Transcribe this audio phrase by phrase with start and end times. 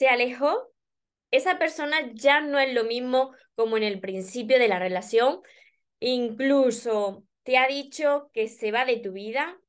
[0.00, 0.72] se alejó,
[1.30, 5.40] esa persona ya no es lo mismo como en el principio de la relación,
[5.98, 9.60] incluso te ha dicho que se va de tu vida.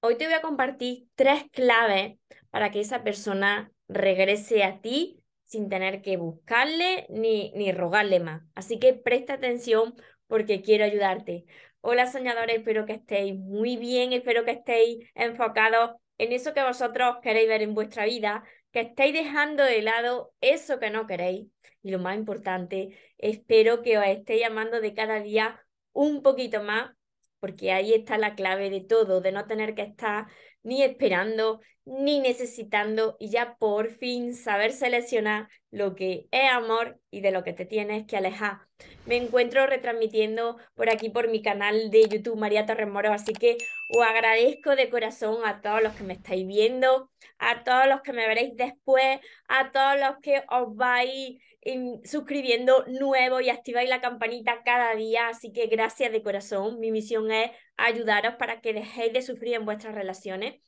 [0.00, 2.18] Hoy te voy a compartir tres claves
[2.50, 8.42] para que esa persona regrese a ti sin tener que buscarle ni, ni rogarle más.
[8.56, 9.94] Así que presta atención
[10.26, 11.44] porque quiero ayudarte.
[11.80, 17.18] Hola soñadores, espero que estéis muy bien, espero que estéis enfocados en eso que vosotros
[17.22, 18.42] queréis ver en vuestra vida,
[18.72, 21.48] que estéis dejando de lado eso que no queréis.
[21.82, 25.60] Y lo más importante, espero que os estéis llamando de cada día
[25.92, 26.92] un poquito más,
[27.40, 30.26] porque ahí está la clave de todo, de no tener que estar
[30.62, 37.20] ni esperando, ni necesitando y ya por fin saber seleccionar lo que es amor y
[37.20, 38.58] de lo que te tienes que alejar.
[39.06, 43.56] Me encuentro retransmitiendo por aquí por mi canal de YouTube María Torres Moro, así que
[43.88, 48.12] os agradezco de corazón a todos los que me estáis viendo, a todos los que
[48.12, 54.00] me veréis después, a todos los que os vais em, suscribiendo nuevo y activáis la
[54.00, 56.80] campanita cada día, así que gracias de corazón.
[56.80, 60.60] Mi misión es ayudaros para que dejéis de sufrir en vuestras relaciones.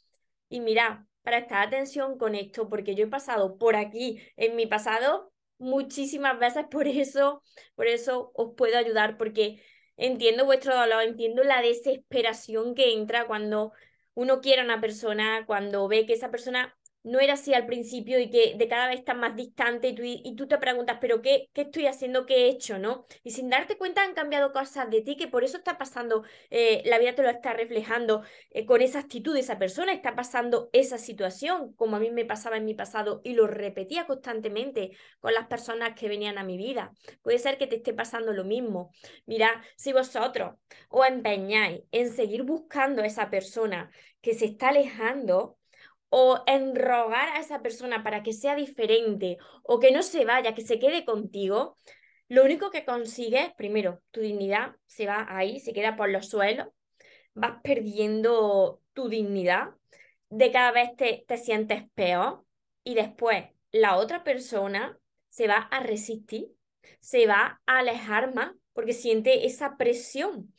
[0.48, 5.32] Y mira, prestar atención con esto, porque yo he pasado por aquí en mi pasado
[5.58, 7.42] muchísimas veces, por eso,
[7.74, 9.60] por eso os puedo ayudar, porque
[9.98, 13.72] entiendo vuestro dolor, entiendo la desesperación que entra cuando
[14.14, 16.77] uno quiere a una persona, cuando ve que esa persona
[17.08, 20.02] no era así al principio y que de cada vez está más distante y tú,
[20.04, 22.26] y tú te preguntas, pero qué, qué, estoy haciendo?
[22.26, 22.78] ¿Qué he hecho?
[22.78, 23.06] ¿no?
[23.22, 26.82] Y sin darte cuenta han cambiado cosas de ti, que por eso está pasando, eh,
[26.84, 30.68] la vida te lo está reflejando eh, con esa actitud de esa persona, está pasando
[30.72, 35.32] esa situación, como a mí me pasaba en mi pasado y lo repetía constantemente con
[35.32, 36.92] las personas que venían a mi vida.
[37.22, 38.92] Puede ser que te esté pasando lo mismo.
[39.26, 40.54] Mira, si vosotros
[40.88, 45.57] os empeñáis en seguir buscando a esa persona que se está alejando,
[46.10, 50.54] o en rogar a esa persona para que sea diferente o que no se vaya,
[50.54, 51.76] que se quede contigo,
[52.28, 56.68] lo único que consigues, primero, tu dignidad se va ahí, se queda por los suelos,
[57.34, 59.70] vas perdiendo tu dignidad,
[60.28, 62.44] de cada vez te, te sientes peor
[62.84, 64.98] y después la otra persona
[65.30, 66.48] se va a resistir,
[67.00, 70.54] se va a alejar más porque siente esa presión.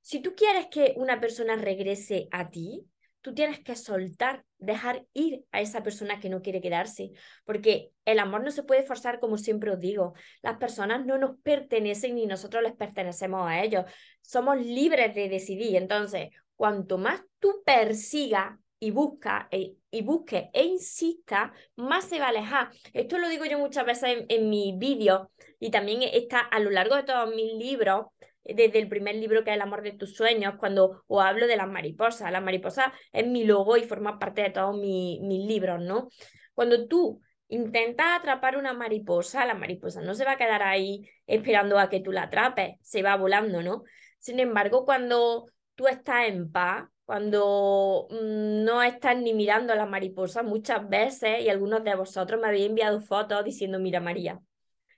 [0.00, 2.86] Si tú quieres que una persona regrese a ti,
[3.26, 7.10] tú tienes que soltar, dejar ir a esa persona que no quiere quedarse,
[7.44, 10.14] porque el amor no se puede forzar como siempre os digo.
[10.42, 13.84] Las personas no nos pertenecen ni nosotros les pertenecemos a ellos.
[14.22, 15.74] Somos libres de decidir.
[15.74, 22.26] Entonces, cuanto más tú persigas y busca e, y busque e insista, más se va
[22.26, 22.70] a alejar.
[22.92, 25.26] Esto lo digo yo muchas veces en, en mis vídeos
[25.58, 28.06] y también está a lo largo de todos mis libros
[28.54, 31.56] desde el primer libro que es El amor de tus sueños, cuando os hablo de
[31.56, 32.30] las mariposas.
[32.30, 36.08] Las mariposas es mi logo y forma parte de todos mis, mis libros, ¿no?
[36.54, 41.78] Cuando tú intentas atrapar una mariposa, la mariposa no se va a quedar ahí esperando
[41.78, 43.84] a que tú la atrapes, se va volando, ¿no?
[44.18, 49.86] Sin embargo, cuando tú estás en paz, cuando mm, no estás ni mirando a la
[49.86, 54.40] mariposa, muchas veces, y algunos de vosotros me habéis enviado fotos diciendo, mira María,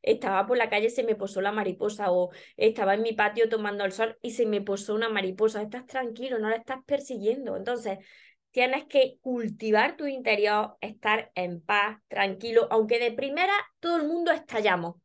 [0.02, 3.84] estaba por la calle, se me posó la mariposa, o estaba en mi patio tomando
[3.84, 5.62] el sol y se me posó una mariposa.
[5.62, 7.56] Estás tranquilo, no la estás persiguiendo.
[7.56, 7.98] Entonces,
[8.50, 14.32] tienes que cultivar tu interior, estar en paz, tranquilo, aunque de primera todo el mundo
[14.32, 14.96] estallamos.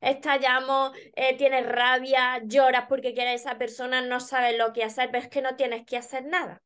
[0.00, 5.10] Estallamos, eh, tienes rabia, lloras porque quieres a esa persona, no sabes lo que hacer,
[5.10, 6.62] pero es que no tienes que hacer nada.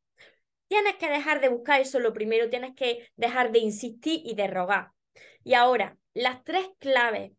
[0.68, 4.48] Tienes que dejar de buscar eso lo primero, tienes que dejar de insistir y de
[4.48, 4.90] rogar.
[5.44, 7.32] Y ahora, las tres claves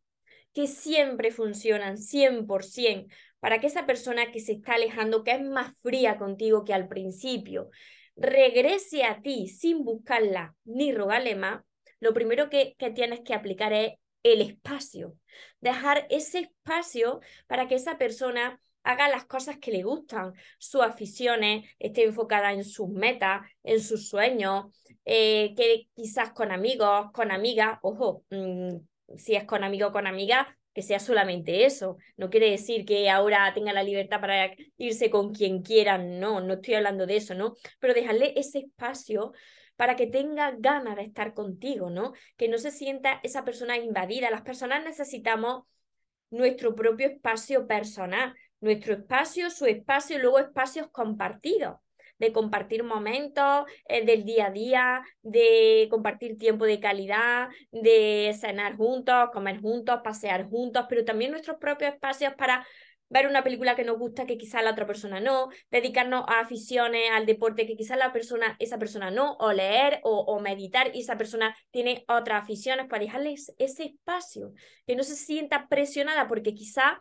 [0.54, 3.08] que siempre funcionan 100%
[3.40, 6.88] para que esa persona que se está alejando, que es más fría contigo que al
[6.88, 7.70] principio,
[8.16, 11.64] regrese a ti sin buscarla ni rogarle más,
[12.00, 13.94] lo primero que, que tienes que aplicar es
[14.24, 15.18] el espacio.
[15.60, 21.66] Dejar ese espacio para que esa persona haga las cosas que le gustan, sus aficiones,
[21.80, 24.66] esté enfocada en sus metas, en sus sueños,
[25.06, 28.78] eh, que quizás con amigos, con amigas, ojo, mm,
[29.18, 31.98] si es con amigo o con amiga, que sea solamente eso.
[32.18, 36.56] No quiere decir que ahora tenga la libertad para irse con quien quiera, no, no
[36.56, 37.56] estoy hablando de eso, ¿no?
[37.80, 39.34] Pero dejarle ese espacio
[39.76, 42.14] para que tenga ganas de estar contigo, ¿no?
[42.38, 44.32] Que no se sienta esa persona invadida.
[44.32, 45.64] Las personas necesitamos
[46.30, 51.78] nuestro propio espacio personal, nuestro espacio, su espacio y luego espacios compartidos
[52.20, 58.78] de compartir momentos eh, del día a día, de compartir tiempo de calidad, de cenar
[58.78, 62.66] juntos, comer juntos, pasear juntos, pero también nuestros propios espacios para
[63.10, 67.12] ver una película que nos gusta que quizá la otra persona no, dedicarnos a aficiones,
[67.12, 71.02] al deporte que quizá la persona, esa persona no, o leer o, o meditar y
[71.02, 74.54] esa persona tiene otras aficiones para dejarles ese espacio,
[74.88, 77.00] que no se sienta presionada porque quizá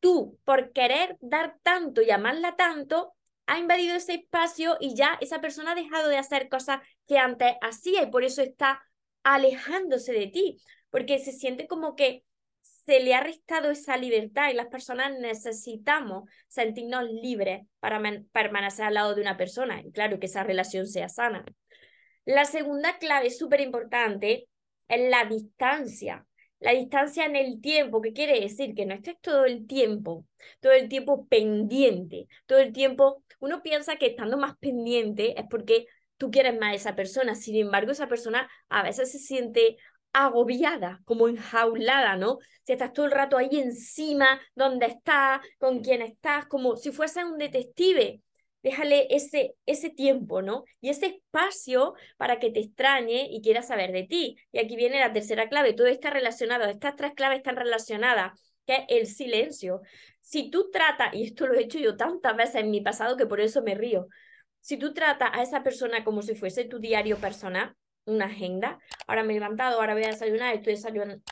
[0.00, 3.14] tú, por querer dar tanto y amarla tanto,
[3.50, 7.54] ha invadido ese espacio y ya esa persona ha dejado de hacer cosas que antes
[7.60, 8.80] hacía y por eso está
[9.24, 12.22] alejándose de ti, porque se siente como que
[12.62, 18.00] se le ha restado esa libertad y las personas necesitamos sentirnos libres para
[18.30, 21.44] permanecer al lado de una persona y claro que esa relación sea sana.
[22.24, 24.46] La segunda clave súper importante
[24.86, 26.24] es la distancia.
[26.60, 28.74] La distancia en el tiempo, ¿qué quiere decir?
[28.74, 30.26] Que no estés todo el tiempo,
[30.60, 35.86] todo el tiempo pendiente, todo el tiempo, uno piensa que estando más pendiente es porque
[36.18, 39.78] tú quieres más a esa persona, sin embargo esa persona a veces se siente
[40.12, 42.38] agobiada, como enjaulada, ¿no?
[42.64, 47.24] Si estás todo el rato ahí encima, donde estás, con quién estás, como si fuese
[47.24, 48.20] un detective
[48.62, 50.64] déjale ese, ese tiempo, ¿no?
[50.80, 54.36] Y ese espacio para que te extrañe y quiera saber de ti.
[54.52, 58.74] Y aquí viene la tercera clave, todo está relacionado, estas tres claves están relacionadas, que
[58.74, 59.80] es el silencio.
[60.20, 63.26] Si tú tratas, y esto lo he hecho yo tantas veces en mi pasado que
[63.26, 64.08] por eso me río,
[64.60, 67.74] si tú tratas a esa persona como si fuese tu diario personal,
[68.04, 70.74] una agenda, ahora me he levantado, ahora voy a desayunar, estoy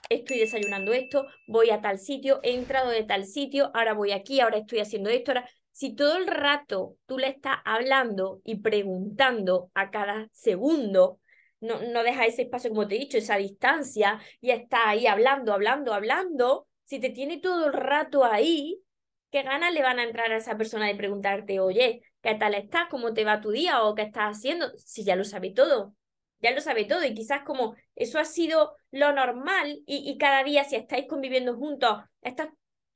[0.09, 4.41] estoy desayunando esto, voy a tal sitio, he entrado de tal sitio, ahora voy aquí,
[4.41, 5.49] ahora estoy haciendo esto, ahora
[5.79, 11.21] si todo el rato tú le estás hablando y preguntando a cada segundo,
[11.61, 15.53] no, no deja ese espacio, como te he dicho, esa distancia, y está ahí hablando,
[15.53, 18.83] hablando, hablando, si te tiene todo el rato ahí,
[19.31, 22.89] ¿qué ganas le van a entrar a esa persona de preguntarte, oye, ¿qué tal estás?
[22.91, 23.85] ¿Cómo te va tu día?
[23.85, 24.77] ¿O qué estás haciendo?
[24.79, 25.95] Si ya lo sabe todo,
[26.41, 30.43] ya lo sabe todo y quizás como eso ha sido lo normal y, y cada
[30.43, 32.49] día si estáis conviviendo juntos, estás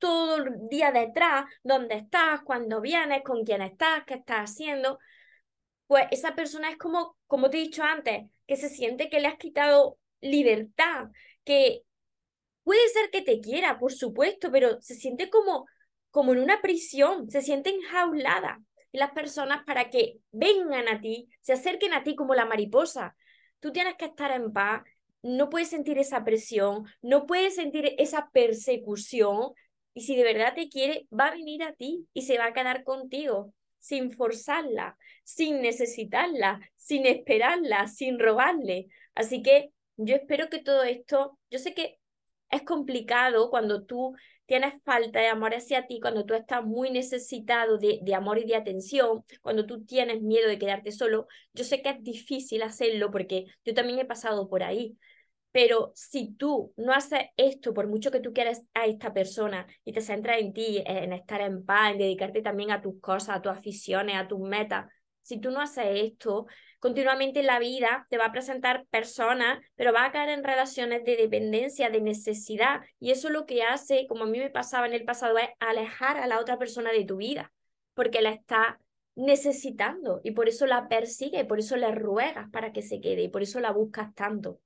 [0.03, 4.99] todo el día detrás, dónde estás, cuándo vienes, con quién estás, qué estás haciendo,
[5.87, 9.29] pues esa persona es como, como te he dicho antes, que se siente que le
[9.29, 11.07] has quitado libertad,
[11.45, 11.83] que
[12.65, 15.67] puede ser que te quiera, por supuesto, pero se siente como,
[16.11, 18.61] como en una prisión, se siente enjaulada.
[18.91, 23.15] Y las personas para que vengan a ti, se acerquen a ti como la mariposa.
[23.61, 24.83] Tú tienes que estar en paz,
[25.21, 29.53] no puedes sentir esa presión, no puedes sentir esa persecución,
[29.93, 32.53] y si de verdad te quiere, va a venir a ti y se va a
[32.53, 38.87] quedar contigo, sin forzarla, sin necesitarla, sin esperarla, sin robarle.
[39.15, 41.99] Así que yo espero que todo esto, yo sé que
[42.49, 47.77] es complicado cuando tú tienes falta de amor hacia ti, cuando tú estás muy necesitado
[47.77, 51.81] de, de, amor y de atención, cuando tú tienes miedo de quedarte solo, yo sé
[51.81, 54.97] que es difícil hacerlo porque yo también he pasado por ahí,
[55.53, 59.93] pero si tú no haces esto, por mucho que tú quieras a esta persona y
[59.93, 63.41] te centras en ti, en estar en paz, en dedicarte también a tus cosas, a
[63.41, 64.87] tus aficiones, a tus metas,
[65.23, 66.47] si tú no haces esto,
[66.79, 71.05] continuamente en la vida te va a presentar personas, pero va a caer en relaciones
[71.05, 72.81] de dependencia, de necesidad.
[72.99, 76.17] Y eso lo que hace, como a mí me pasaba en el pasado, es alejar
[76.17, 77.53] a la otra persona de tu vida,
[77.93, 78.79] porque la está
[79.15, 83.29] necesitando y por eso la persigue, por eso le ruegas para que se quede y
[83.29, 84.59] por eso la buscas tanto.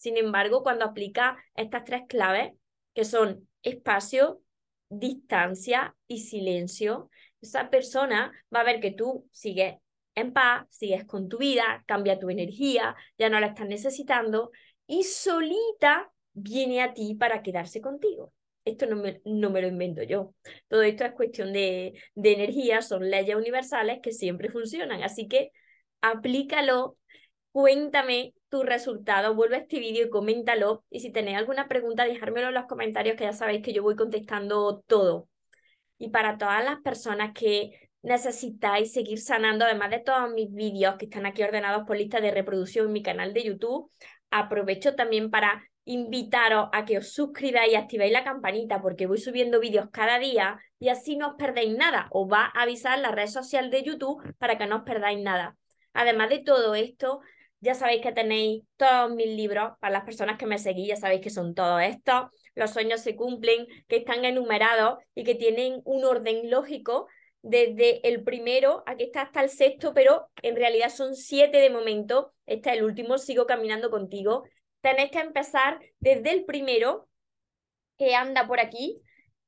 [0.00, 2.54] Sin embargo, cuando aplica estas tres claves,
[2.94, 4.40] que son espacio,
[4.88, 7.10] distancia y silencio,
[7.42, 9.76] esa persona va a ver que tú sigues
[10.14, 14.52] en paz, sigues con tu vida, cambia tu energía, ya no la estás necesitando
[14.86, 18.32] y solita viene a ti para quedarse contigo.
[18.64, 20.34] Esto no me, no me lo invento yo.
[20.68, 25.02] Todo esto es cuestión de, de energía, son leyes universales que siempre funcionan.
[25.02, 25.52] Así que
[26.00, 26.96] aplícalo,
[27.52, 30.84] cuéntame tu resultado, vuelve a este vídeo y coméntalo.
[30.90, 33.96] Y si tenéis alguna pregunta, dejármelo en los comentarios, que ya sabéis que yo voy
[33.96, 35.28] contestando todo.
[35.98, 41.04] Y para todas las personas que necesitáis seguir sanando, además de todos mis vídeos que
[41.04, 43.90] están aquí ordenados por lista de reproducción en mi canal de YouTube,
[44.30, 49.60] aprovecho también para invitaros a que os suscribáis y activéis la campanita porque voy subiendo
[49.60, 52.06] vídeos cada día y así no os perdéis nada.
[52.10, 55.56] Os va a avisar la red social de YouTube para que no os perdáis nada.
[55.92, 57.20] Además de todo esto,
[57.60, 61.20] ya sabéis que tenéis todos mis libros, para las personas que me seguís, ya sabéis
[61.20, 62.30] que son todos estos.
[62.54, 67.06] Los sueños se cumplen, que están enumerados y que tienen un orden lógico
[67.42, 72.34] desde el primero, aquí está hasta el sexto, pero en realidad son siete de momento.
[72.46, 74.44] Este es el último, sigo caminando contigo.
[74.82, 77.08] Tenéis que empezar desde el primero,
[77.96, 79.00] que anda por aquí,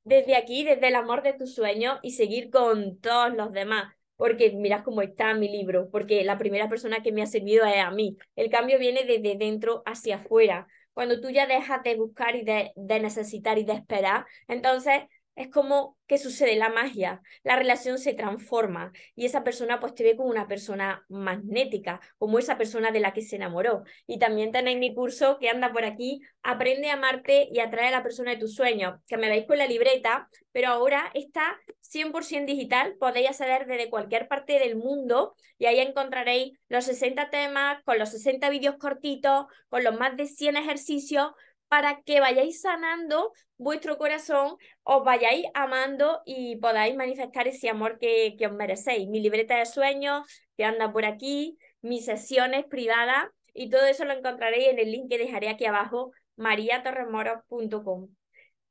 [0.05, 4.53] desde aquí, desde el amor de tus sueños y seguir con todos los demás porque
[4.53, 7.91] mirad cómo está mi libro, porque la primera persona que me ha servido es a
[7.91, 8.17] mí.
[8.37, 10.69] El cambio viene desde dentro hacia afuera.
[10.93, 15.03] Cuando tú ya dejas de buscar y de, necesitar y de esperar, entonces
[15.35, 20.05] es como que sucede la magia, la relación se transforma y esa persona pues te
[20.05, 23.85] ve como una persona magnética, como esa persona de la que se enamoró.
[24.07, 27.93] Y también tenéis mi curso que anda por aquí, aprende a amarte y atrae a
[27.93, 32.47] la persona de tus sueños, que me veis con la libreta, pero ahora está 100%
[32.47, 37.99] digital, podéis acceder desde cualquier parte del mundo y ahí encontraréis los 60 temas con
[37.99, 41.33] los 60 vídeos cortitos, con los más de 100 ejercicios
[41.73, 48.37] para que vayáis sanando vuestro corazón, os vayáis amando y podáis manifestar ese amor que,
[48.37, 49.09] que os merecéis.
[49.09, 50.27] Mi libreta de sueños
[50.59, 53.25] que anda por aquí, mis sesiones privadas
[53.55, 58.11] y todo eso lo encontraréis en el link que dejaré aquí abajo, mariatorremoros.com.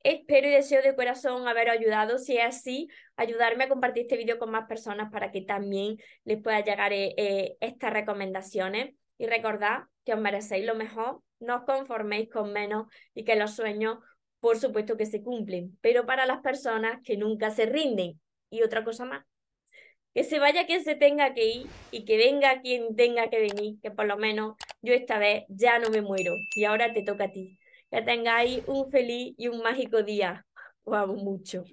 [0.04, 2.20] Espero y deseo de corazón haber ayudado.
[2.20, 6.40] Si es así, ayudarme a compartir este vídeo con más personas para que también les
[6.40, 8.94] pueda llegar eh, eh, estas recomendaciones.
[9.22, 13.56] Y recordad que os merecéis lo mejor no os conforméis con menos y que los
[13.56, 14.00] sueños,
[14.40, 18.20] por supuesto que se cumplen, pero para las personas que nunca se rinden.
[18.50, 19.24] Y otra cosa más,
[20.16, 23.80] que se vaya quien se tenga que ir y que venga quien tenga que venir,
[23.84, 27.26] que por lo menos yo esta vez ya no me muero y ahora te toca
[27.26, 27.60] a ti.
[27.92, 30.48] Que tengáis un feliz y un mágico día.
[30.84, 31.64] Os amo mucho.